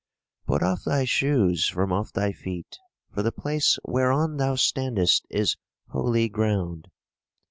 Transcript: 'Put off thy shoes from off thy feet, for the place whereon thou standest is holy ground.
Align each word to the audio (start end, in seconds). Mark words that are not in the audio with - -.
'Put 0.47 0.63
off 0.63 0.83
thy 0.83 1.05
shoes 1.05 1.67
from 1.67 1.93
off 1.93 2.11
thy 2.11 2.31
feet, 2.31 2.79
for 3.13 3.21
the 3.21 3.31
place 3.31 3.77
whereon 3.85 4.37
thou 4.37 4.55
standest 4.55 5.27
is 5.29 5.57
holy 5.89 6.27
ground. 6.27 6.87